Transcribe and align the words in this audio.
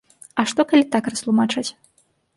А 0.43 0.45
што, 0.51 0.65
калі 0.71 0.87
так 0.97 1.11
растлумачаць? 1.13 1.69